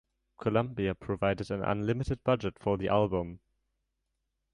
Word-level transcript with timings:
Columbia 0.39 0.95
provided 0.95 1.51
an 1.51 1.63
unlimited 1.63 2.23
budget 2.23 2.57
for 2.57 2.75
the 2.75 2.87
album. 2.87 3.39